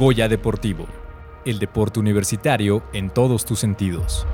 [0.00, 0.86] Goya Deportivo,
[1.44, 4.26] el deporte universitario en todos tus sentidos.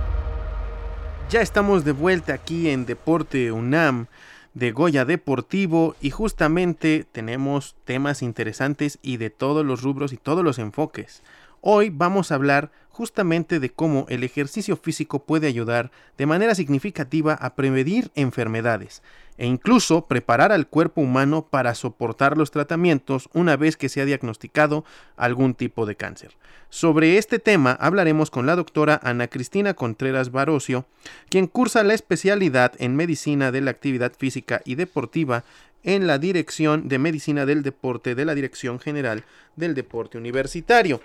[1.29, 4.07] Ya estamos de vuelta aquí en Deporte UNAM
[4.55, 10.45] de Goya Deportivo y justamente tenemos temas interesantes y de todos los rubros y todos
[10.45, 11.25] los enfoques.
[11.63, 17.35] Hoy vamos a hablar justamente de cómo el ejercicio físico puede ayudar de manera significativa
[17.35, 19.03] a prevenir enfermedades
[19.37, 24.07] e incluso preparar al cuerpo humano para soportar los tratamientos una vez que se ha
[24.07, 24.87] diagnosticado
[25.19, 26.39] algún tipo de cáncer.
[26.71, 30.87] Sobre este tema hablaremos con la doctora Ana Cristina Contreras Barocio,
[31.29, 35.45] quien cursa la especialidad en medicina de la actividad física y deportiva
[35.83, 39.23] en la Dirección de Medicina del Deporte de la Dirección General
[39.55, 41.03] del Deporte Universitario.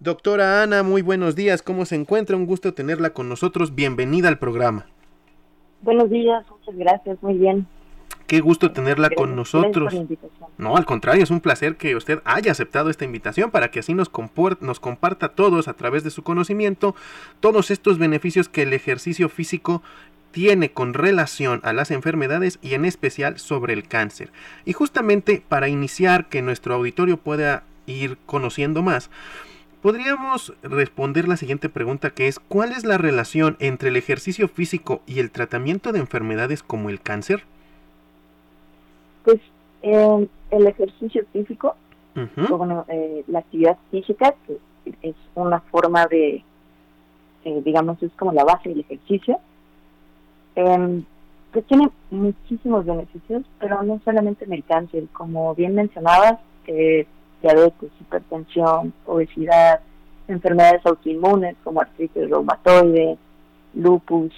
[0.00, 1.60] Doctora Ana, muy buenos días.
[1.60, 2.34] ¿Cómo se encuentra?
[2.34, 3.74] Un gusto tenerla con nosotros.
[3.74, 4.86] Bienvenida al programa.
[5.82, 7.66] Buenos días, muchas gracias, muy bien.
[8.26, 9.94] Qué gusto tenerla con nosotros.
[10.56, 13.92] No, al contrario, es un placer que usted haya aceptado esta invitación para que así
[13.92, 14.10] nos,
[14.60, 16.94] nos comparta a todos a través de su conocimiento
[17.40, 19.82] todos estos beneficios que el ejercicio físico
[20.30, 24.30] tiene con relación a las enfermedades y en especial sobre el cáncer.
[24.64, 29.10] Y justamente para iniciar que nuestro auditorio pueda ir conociendo más,
[29.82, 35.00] Podríamos responder la siguiente pregunta que es ¿cuál es la relación entre el ejercicio físico
[35.06, 37.44] y el tratamiento de enfermedades como el cáncer?
[39.24, 39.40] Pues
[39.82, 41.76] eh, el ejercicio físico,
[42.14, 44.58] eh, la actividad física, que
[45.02, 46.44] es una forma de,
[47.44, 49.38] eh, digamos, es como la base del ejercicio,
[50.56, 51.04] em,
[51.54, 57.06] que tiene muchísimos beneficios, pero no solamente en el cáncer, como bien mencionabas, eh,
[57.42, 59.80] diabetes, hipertensión, obesidad,
[60.28, 63.18] enfermedades autoinmunes como artritis reumatoide,
[63.74, 64.32] lupus,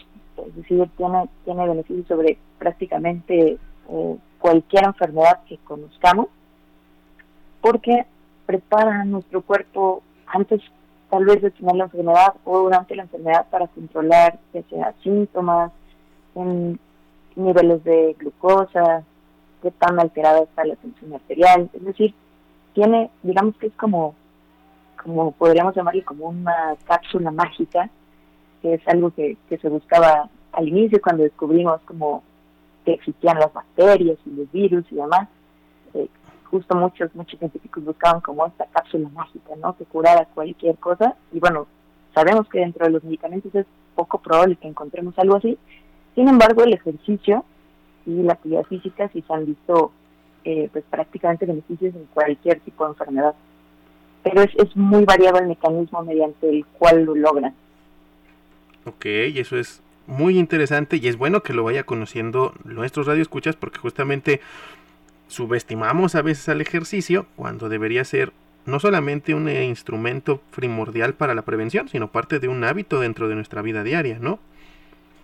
[0.46, 6.28] es decir, tiene, tiene beneficios sobre prácticamente eh, cualquier enfermedad que conozcamos,
[7.60, 8.06] porque
[8.46, 10.60] prepara nuestro cuerpo antes
[11.10, 15.70] tal vez de tener la enfermedad o durante la enfermedad para controlar ya sea síntomas,
[17.36, 19.04] niveles de glucosa,
[19.60, 22.14] qué tan alterada está la tensión arterial, es decir,
[22.74, 24.14] tiene, digamos que es como,
[25.02, 27.90] como podríamos llamarle como una cápsula mágica,
[28.60, 32.22] que es algo que, que se buscaba al inicio cuando descubrimos como
[32.84, 35.28] que existían las bacterias y los virus y demás.
[35.94, 36.08] Eh,
[36.50, 39.76] justo muchos, muchos científicos buscaban como esta cápsula mágica, ¿no?
[39.76, 41.16] Que curara cualquier cosa.
[41.32, 41.66] Y bueno,
[42.14, 45.58] sabemos que dentro de los medicamentos es poco probable que encontremos algo así.
[46.14, 47.44] Sin embargo, el ejercicio
[48.04, 49.92] y la actividad física sí se han visto
[50.44, 53.34] eh, pues prácticamente beneficios en cualquier tipo de enfermedad.
[54.22, 57.54] Pero es, es muy variado el mecanismo mediante el cual lo logran.
[58.84, 63.78] Ok, eso es muy interesante y es bueno que lo vaya conociendo nuestros radioescuchas porque
[63.78, 64.40] justamente
[65.28, 68.32] subestimamos a veces al ejercicio cuando debería ser
[68.66, 73.34] no solamente un instrumento primordial para la prevención, sino parte de un hábito dentro de
[73.34, 74.38] nuestra vida diaria, ¿no?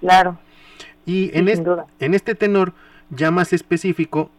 [0.01, 0.39] Claro.
[1.07, 1.49] Y en,
[2.01, 2.73] en este tenor
[3.11, 4.31] ya más específico,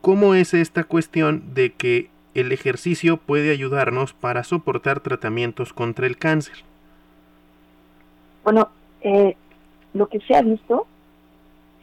[0.00, 6.16] ¿Cómo es esta cuestión de que el ejercicio puede ayudarnos para soportar tratamientos contra el
[6.16, 6.64] cáncer?
[8.42, 8.68] Bueno,
[9.02, 9.36] eh,
[9.92, 10.86] lo que se ha visto,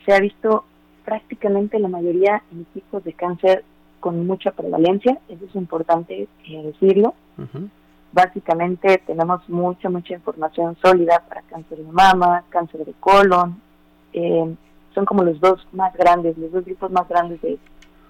[0.05, 0.65] se ha visto
[1.05, 3.63] prácticamente la mayoría en tipos de cáncer
[3.99, 7.13] con mucha prevalencia, eso es importante eh, decirlo.
[8.13, 13.61] Básicamente tenemos mucha, mucha información sólida para cáncer de mama, cáncer de colon,
[14.13, 14.55] eh,
[14.95, 17.59] son como los dos más grandes, los dos grupos más grandes de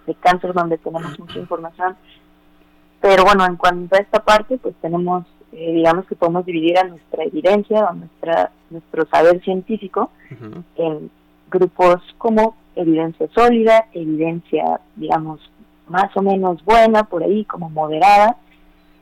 [0.08, 1.96] de cáncer donde tenemos mucha información.
[3.00, 6.86] Pero bueno, en cuanto a esta parte, pues tenemos, eh, digamos que podemos dividir a
[6.86, 10.10] nuestra evidencia, a nuestra, nuestro saber científico,
[10.78, 11.12] en
[11.52, 15.40] grupos como evidencia sólida, evidencia, digamos,
[15.88, 18.38] más o menos buena, por ahí como moderada,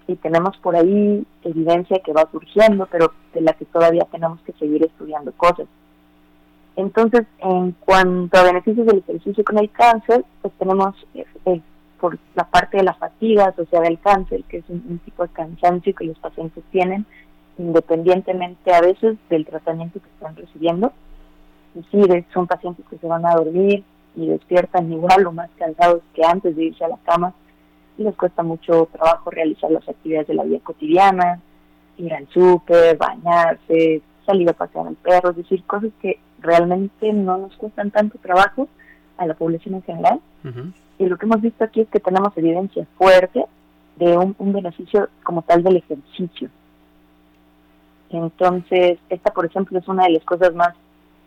[0.08, 4.54] y tenemos por ahí evidencia que va surgiendo, pero de la que todavía tenemos que
[4.54, 5.68] seguir estudiando cosas.
[6.76, 11.62] Entonces, en cuanto a beneficios del ejercicio con el cáncer, pues tenemos eh, eh,
[12.00, 15.96] por la parte de la fatiga asociada al cáncer, que es un, tipo de cansancio
[15.96, 17.06] que los pacientes tienen,
[17.58, 20.92] independientemente a veces del tratamiento que están recibiendo.
[21.76, 23.84] Es decir, son pacientes que se van a dormir
[24.16, 27.34] y despiertan igual o más cansados que antes de irse a la cama
[27.98, 31.40] y les cuesta mucho trabajo realizar las actividades de la vida cotidiana,
[31.98, 37.38] ir al súper, bañarse, salir a pasear al perro, es decir, cosas que realmente no
[37.38, 38.68] nos cuestan tanto trabajo
[39.18, 40.20] a la población en general.
[40.98, 43.46] Y lo que hemos visto aquí es que tenemos evidencia fuerte
[43.98, 46.50] de un, beneficio como tal del ejercicio.
[48.10, 50.74] Entonces, esta, por ejemplo, es una de las cosas más,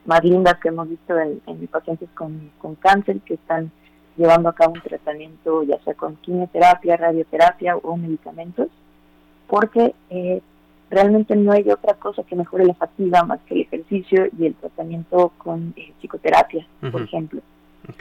[0.07, 3.71] más lindas que hemos visto en, en pacientes con, con cáncer que están
[4.19, 8.69] llevando a cabo un tratamiento, ya sea con quimioterapia, radioterapia o medicamentos.
[9.47, 10.43] porque eh,
[10.91, 14.55] realmente no hay otra cosa que mejore la fatiga más que el ejercicio y el
[14.55, 17.41] tratamiento con eh, psicoterapia, por ejemplo.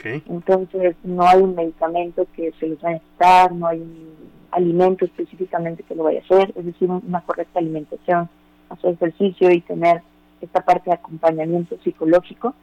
[0.04, 4.14] Entonces, no hay un medicamento que se les vaya a quitar, no hay un
[4.50, 8.28] alimento específicamente que lo vaya a hacer, es decir, una correcta alimentación,
[8.68, 10.02] hacer ejercicio y tener
[10.40, 12.54] esta parte de acompañamiento psicológico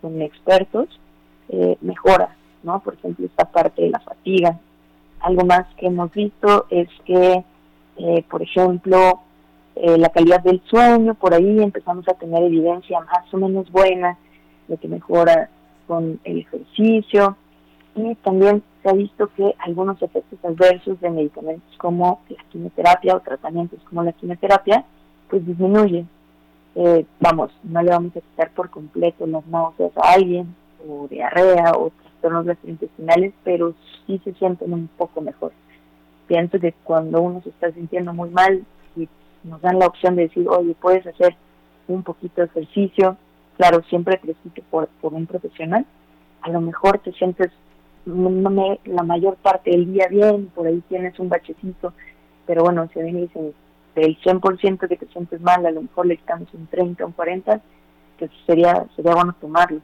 [0.00, 0.88] con expertos,
[1.48, 2.80] eh, mejora, ¿no?
[2.80, 4.58] Por ejemplo, esta parte de la fatiga.
[5.20, 7.44] Algo más que hemos visto es que,
[7.98, 9.20] eh, por ejemplo,
[9.74, 14.18] eh, la calidad del sueño, por ahí empezamos a tener evidencia más o menos buena
[14.68, 15.48] de que mejora
[15.86, 17.36] con el ejercicio
[17.94, 23.20] y también se ha visto que algunos efectos adversos de medicamentos como la quimioterapia o
[23.20, 24.84] tratamientos como la quimioterapia
[25.28, 26.08] pues disminuyen.
[26.74, 30.54] Eh, vamos, no le vamos a quitar por completo las náuseas a alguien
[30.88, 33.74] o diarrea o trastornos gastrointestinales, pero
[34.06, 35.52] sí se sienten un poco mejor.
[36.26, 38.64] Pienso que cuando uno se está sintiendo muy mal
[38.96, 39.08] y
[39.44, 41.36] nos dan la opción de decir, oye, puedes hacer
[41.88, 43.16] un poquito de ejercicio,
[43.56, 45.86] claro, siempre prescrito por, por un profesional,
[46.42, 47.50] a lo mejor te sientes
[48.04, 51.92] la mayor parte del día bien, por ahí tienes un bachecito,
[52.46, 53.54] pero bueno, a mí me dicen
[53.94, 57.60] del 100% que te sientes mal, a lo mejor le quitamos un 30, un 40,
[58.18, 59.80] pues sería, sería bueno tomarlo.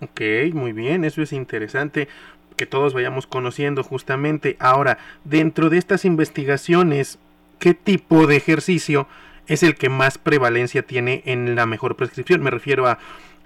[0.00, 0.20] Ok,
[0.52, 2.08] muy bien, eso es interesante
[2.56, 4.56] que todos vayamos conociendo justamente.
[4.60, 7.18] Ahora, dentro de estas investigaciones,
[7.64, 9.06] ¿qué tipo de ejercicio
[9.46, 12.42] es el que más prevalencia tiene en la mejor prescripción.
[12.42, 12.98] Me refiero a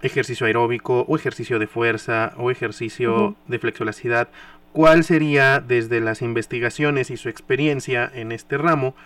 [0.03, 4.26] ejercicio aeróbico o ejercicio de fuerza o ejercicio de flexibilidad.
[4.73, 8.97] ¿Cuál sería desde las investigaciones y su experiencia en este ramo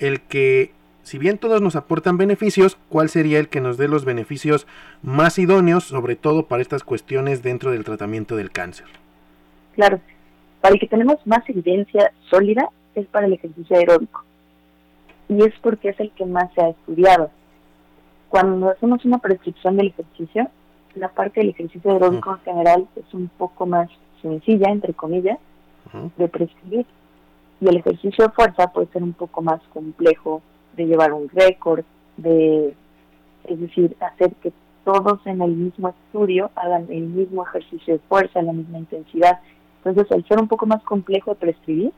[0.00, 0.72] el que,
[1.04, 4.66] si bien todos nos aportan beneficios, cuál sería el que nos dé los beneficios
[5.00, 8.88] más idóneos, sobre todo para estas cuestiones dentro del tratamiento del cáncer?
[9.76, 10.00] Claro,
[10.60, 14.26] para el que tenemos más evidencia sólida es para el ejercicio aeróbico
[15.28, 17.30] y es porque es el que más se ha estudiado.
[18.28, 20.48] Cuando hacemos una prescripción del ejercicio,
[20.94, 23.88] la parte del ejercicio aeróbico en general es un poco más
[24.22, 25.38] sencilla, entre comillas,
[26.16, 26.86] de prescribir.
[27.60, 30.42] Y el ejercicio de fuerza puede ser un poco más complejo
[30.76, 31.84] de llevar un récord,
[32.16, 32.74] de,
[33.44, 34.52] es decir, hacer que
[34.84, 39.40] todos en el mismo estudio hagan el mismo ejercicio de fuerza, la misma intensidad.
[39.78, 41.92] Entonces, al ser un poco más complejo de prescribir,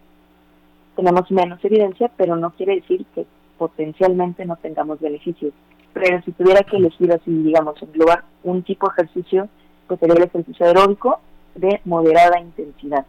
[0.99, 3.25] tenemos menos evidencia, pero no quiere decir que
[3.57, 5.53] potencialmente no tengamos beneficios.
[5.93, 9.49] Pero si tuviera que elegir así, digamos, englobar un tipo de ejercicio,
[9.87, 11.21] pues sería el ejercicio aeróbico
[11.55, 13.07] de moderada intensidad.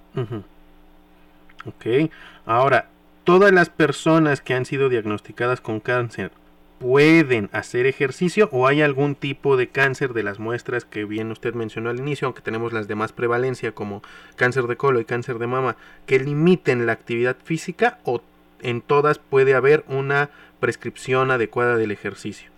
[1.66, 2.12] Ok,
[2.46, 2.90] ahora,
[3.24, 6.30] todas las personas que han sido diagnosticadas con cáncer
[6.80, 11.54] pueden hacer ejercicio o hay algún tipo de cáncer de las muestras que bien usted
[11.54, 14.02] mencionó al inicio, aunque tenemos las de más prevalencia como
[14.36, 18.22] cáncer de colon y cáncer de mama, que limiten la actividad física o
[18.62, 20.30] en todas puede haber una
[20.60, 22.50] prescripción adecuada del ejercicio?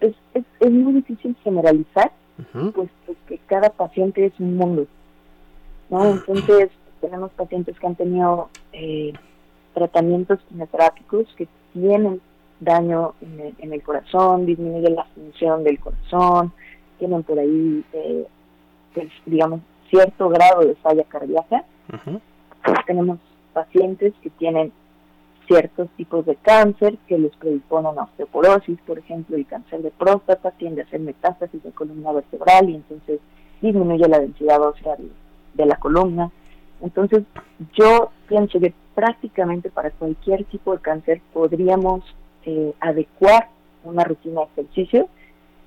[0.00, 2.12] Es, es, muy difícil generalizar,
[2.52, 4.86] puesto que cada paciente es un mundo.
[5.90, 6.10] ¿no?
[6.10, 6.70] Entonces,
[7.00, 9.12] tenemos pacientes que han tenido eh,
[9.74, 12.20] tratamientos quimioterápicos que tienen
[12.64, 16.52] daño en el, corazón, disminuye la función del corazón,
[16.98, 18.26] tienen por ahí, eh,
[18.94, 19.60] pues, digamos,
[19.90, 21.64] cierto grado de falla cardíaca.
[22.86, 23.18] tenemos
[23.52, 24.72] pacientes que tienen
[25.46, 30.52] ciertos tipos de cáncer que les predisponen a osteoporosis, por ejemplo, el cáncer de próstata
[30.52, 33.20] tiende a ser metástasis de columna vertebral y entonces
[33.60, 34.96] disminuye la densidad ósea
[35.54, 36.30] de la columna.
[36.80, 37.24] Entonces,
[37.74, 42.02] yo pienso que prácticamente para cualquier tipo de cáncer podríamos
[42.44, 43.48] eh, adecuar
[43.84, 45.08] una rutina de ejercicio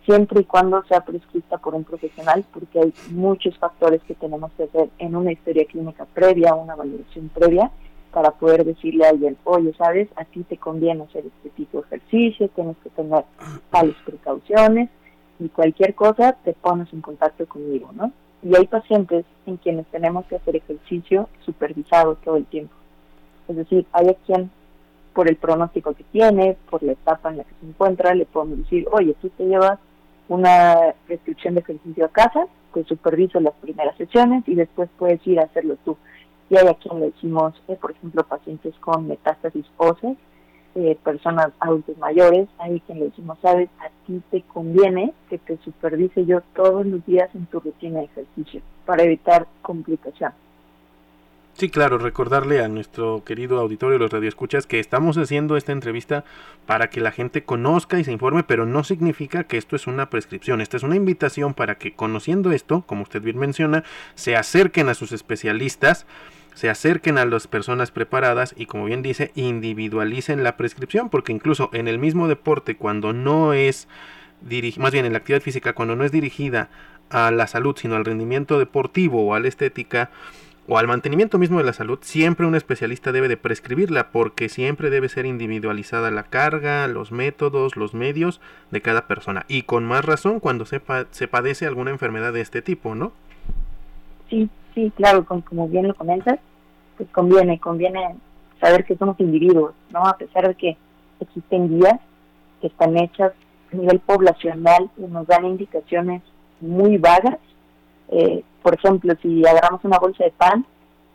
[0.06, 4.64] siempre y cuando sea prescrita por un profesional, porque hay muchos factores que tenemos que
[4.64, 7.72] hacer en una historia clínica previa, una valoración previa,
[8.12, 11.88] para poder decirle a alguien, oye, sabes, a ti te conviene hacer este tipo de
[11.88, 13.26] ejercicio, tienes que tener
[13.72, 14.90] tales precauciones
[15.40, 18.14] y cualquier cosa te pones en contacto conmigo, ¿no?
[18.42, 22.74] Y hay pacientes en quienes tenemos que hacer ejercicio supervisado todo el tiempo.
[23.50, 24.50] Es decir, hay a quien
[25.16, 28.60] por el pronóstico que tiene, por la etapa en la que se encuentra, le podemos
[28.60, 29.80] decir, oye, tú te llevas
[30.28, 35.40] una prescripción de ejercicio a casa, pues superviso las primeras sesiones y después puedes ir
[35.40, 35.96] a hacerlo tú.
[36.50, 40.18] Y hay a quien le decimos, eh, por ejemplo, pacientes con metástasis óseas,
[40.76, 45.58] eh, personas adultos mayores, hay quien le decimos, sabes, a ti te conviene que te
[45.64, 50.45] supervise yo todos los días en tu rutina de ejercicio para evitar complicaciones.
[51.58, 56.26] Sí, claro, recordarle a nuestro querido auditorio, los radioescuchas, que estamos haciendo esta entrevista
[56.66, 60.10] para que la gente conozca y se informe, pero no significa que esto es una
[60.10, 60.60] prescripción.
[60.60, 63.86] Esta es una invitación para que conociendo esto, como usted bien menciona,
[64.16, 66.06] se acerquen a sus especialistas
[66.56, 71.70] se acerquen a las personas preparadas y como bien dice, individualicen la prescripción, porque incluso
[71.74, 73.90] en el mismo deporte, cuando no es
[74.78, 76.70] más bien en la actividad física, cuando no es dirigida
[77.10, 80.12] a la salud, sino al rendimiento deportivo o a la estética,
[80.68, 84.90] o al mantenimiento mismo de la salud, siempre un especialista debe de prescribirla porque siempre
[84.90, 88.42] debe ser individualizada la carga, los métodos, los medios
[88.72, 89.46] de cada persona.
[89.48, 90.82] Y con más razón cuando se,
[91.12, 93.12] se padece alguna enfermedad de este tipo, ¿no?
[94.30, 96.40] Sí, sí, claro, como bien lo comentas,
[96.98, 98.16] pues conviene, conviene
[98.60, 100.06] saber que somos individuos, ¿no?
[100.06, 100.78] A pesar de que
[101.20, 102.00] existen guías
[102.62, 103.34] que están hechas
[103.72, 106.24] a nivel poblacional y nos dan indicaciones
[106.62, 107.38] muy vagas,
[108.10, 110.66] eh, por ejemplo, si agarramos una bolsa de pan,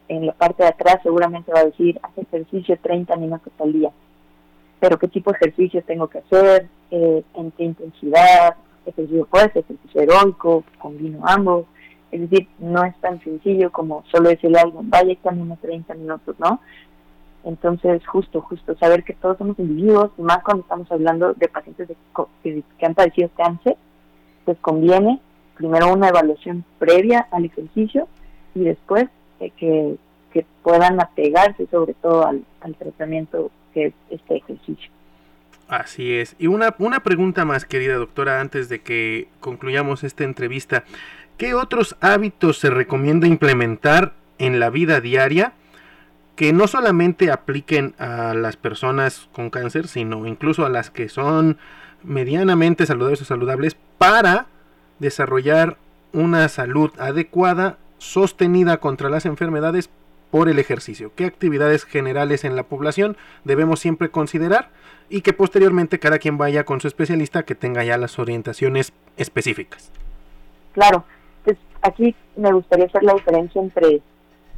[0.08, 3.90] en la parte de atrás seguramente va a decir, haz ejercicio 30 minutos al día.
[4.80, 8.56] Pero qué tipo de ejercicio tengo que hacer, eh, en qué intensidad,
[8.86, 11.66] ejercicio fuerte, ejercicio heroico, combino ambos.
[12.10, 16.34] Es decir, no es tan sencillo como solo decirle a alguien, vaya camina 30 minutos,
[16.40, 16.60] ¿no?
[17.44, 21.88] Entonces, justo, justo, saber que todos somos individuos, más cuando estamos hablando de pacientes
[22.42, 23.76] que, que han padecido cáncer,
[24.44, 25.20] pues conviene
[25.60, 28.08] primero una evaluación previa al ejercicio
[28.54, 29.04] y después
[29.40, 29.98] eh, que,
[30.62, 32.44] puedan apegarse sobre todo al,
[32.78, 34.90] tratamiento que es este ejercicio.
[35.68, 36.34] Así es.
[36.38, 40.84] Y una, una pregunta más, querida doctora, antes de que concluyamos esta entrevista.
[41.36, 45.52] ¿Qué otros hábitos se recomienda implementar en la vida diaria
[46.36, 51.58] que no solamente apliquen a las personas con cáncer, sino incluso a las que son
[52.02, 54.46] medianamente saludables o saludables para
[55.00, 55.76] desarrollar
[56.12, 59.90] una salud adecuada, sostenida contra las enfermedades
[60.30, 61.12] por el ejercicio.
[61.16, 64.68] ¿Qué actividades generales en la población debemos siempre considerar?
[65.08, 69.90] Y que posteriormente cada quien vaya con su especialista que tenga ya las orientaciones específicas.
[70.72, 71.04] Claro,
[71.44, 74.00] pues aquí me gustaría hacer la diferencia entre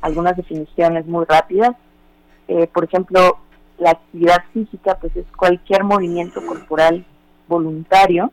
[0.03, 1.71] algunas definiciones muy rápidas.
[2.49, 3.39] Eh, por ejemplo,
[3.79, 7.07] la actividad física pues es cualquier movimiento corporal
[7.49, 8.31] voluntario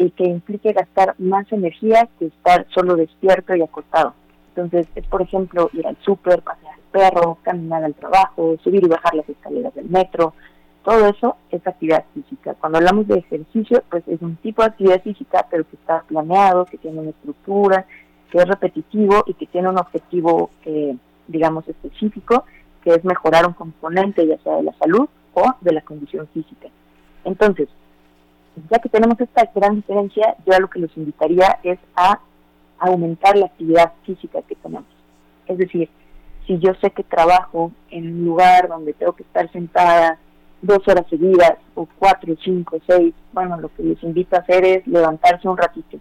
[0.00, 4.14] y que implique gastar más energía que estar solo despierto y acostado.
[4.48, 8.88] Entonces, es por ejemplo ir al súper, pasear al perro, caminar al trabajo, subir y
[8.88, 10.32] bajar las escaleras del metro.
[10.84, 12.54] Todo eso es actividad física.
[12.54, 16.64] Cuando hablamos de ejercicio, pues es un tipo de actividad física, pero que está planeado,
[16.64, 17.84] que tiene una estructura,
[18.30, 20.96] que es repetitivo y que tiene un objetivo, eh,
[21.28, 22.46] digamos, específico,
[22.82, 26.68] que es mejorar un componente, ya sea de la salud o de la condición física.
[27.24, 27.68] Entonces,
[28.70, 32.20] ya que tenemos esta gran diferencia, yo a lo que los invitaría es a
[32.78, 34.88] aumentar la actividad física que tenemos.
[35.46, 35.88] Es decir,
[36.46, 40.18] si yo sé que trabajo en un lugar donde tengo que estar sentada
[40.62, 44.86] dos horas seguidas, o cuatro, cinco, seis, bueno, lo que les invito a hacer es
[44.86, 45.98] levantarse un ratito.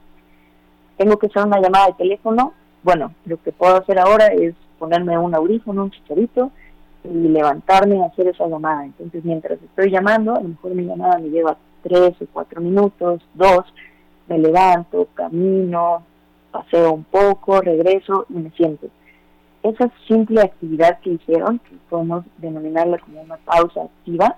[0.97, 5.17] Tengo que hacer una llamada de teléfono, bueno, lo que puedo hacer ahora es ponerme
[5.17, 6.51] un audífono, un chicharito,
[7.03, 8.85] y levantarme a hacer esa llamada.
[8.85, 13.21] Entonces, mientras estoy llamando, a lo mejor mi llamada me lleva tres o cuatro minutos,
[13.33, 13.65] dos,
[14.27, 16.03] me levanto, camino,
[16.51, 18.87] paseo un poco, regreso y me siento.
[19.63, 24.37] Esa simple actividad que hicieron, que podemos denominarla como una pausa activa,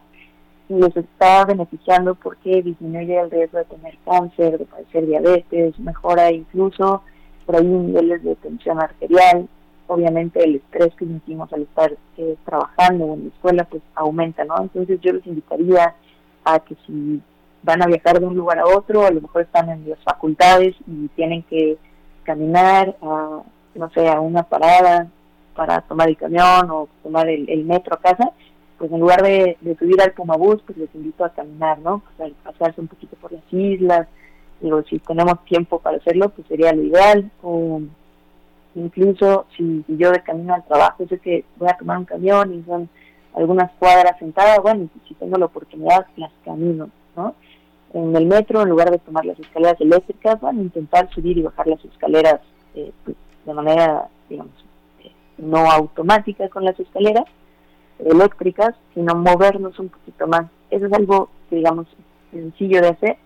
[0.68, 7.04] les está beneficiando porque disminuye el riesgo de tener cáncer, de padecer diabetes, mejora incluso
[7.46, 9.48] por ahí niveles de tensión arterial.
[9.88, 14.56] Obviamente el estrés que sentimos al estar eh, trabajando en la escuela pues aumenta, ¿no?
[14.62, 15.94] Entonces yo les invitaría
[16.44, 17.22] a que si
[17.64, 20.76] van a viajar de un lugar a otro, a lo mejor están en las facultades
[20.88, 21.78] y tienen que
[22.24, 23.42] caminar a,
[23.76, 25.08] no sé, a una parada
[25.56, 28.32] para tomar el camión o tomar el, metro a casa,
[28.78, 32.02] pues en lugar de, subir al Pumabús, pues les invito a caminar, ¿no?
[32.18, 34.08] Pues pasarse un poquito por las islas,
[34.60, 37.82] digo, si tenemos tiempo para hacerlo, pues sería lo ideal, o
[38.76, 42.64] incluso si, yo de camino al trabajo sé que voy a tomar un camión y
[42.64, 42.90] son
[43.36, 47.36] algunas cuadras sentadas, bueno, si tengo la oportunidad, las camino, ¿no?
[47.94, 51.42] en el metro, en lugar de tomar las escaleras eléctricas, van a intentar subir y
[51.42, 52.40] bajar las escaleras
[52.76, 54.54] eh, pues, de manera, digamos,
[55.04, 57.26] eh, no automática con las escaleras
[58.00, 60.46] eléctricas, sino movernos un poquito más.
[60.70, 61.88] Eso es algo, digamos,
[62.32, 63.18] sencillo de hacer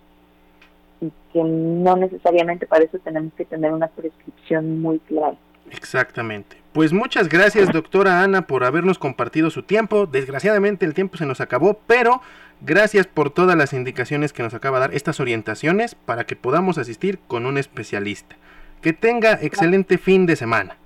[1.02, 5.38] y que no necesariamente para eso tenemos que tener una prescripción muy clara.
[5.72, 6.58] Exactamente.
[6.74, 10.08] Pues muchas gracias, doctora Ana, por habernos compartido su tiempo.
[10.08, 12.22] Desgraciadamente el tiempo se nos acabó, pero
[12.62, 16.78] gracias por todas las indicaciones que nos acaba de dar, estas orientaciones para que podamos
[16.78, 18.36] asistir con un especialista.
[18.82, 20.78] Que tenga excelente fin de semana.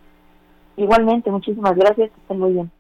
[0.78, 2.72] Igualmente, muchísimas gracias, estén muy bien.